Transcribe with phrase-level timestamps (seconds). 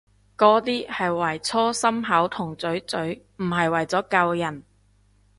[0.35, 4.63] 嗰啲係為搓心口同嘴嘴，唔係為咗救人